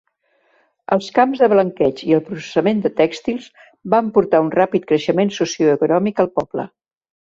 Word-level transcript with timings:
Els 0.95 1.09
camps 1.17 1.43
de 1.43 1.49
blanqueig 1.51 2.01
i 2.07 2.17
el 2.17 2.25
processament 2.31 2.83
de 2.87 2.93
tèxtils 3.03 3.47
van 3.97 4.13
portar 4.19 4.43
un 4.49 4.53
ràpid 4.59 4.93
creixement 4.93 5.37
socioeconòmic 5.41 6.29
al 6.29 6.37
poble. 6.39 6.73